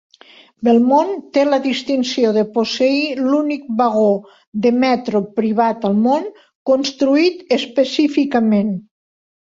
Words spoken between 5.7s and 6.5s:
al món,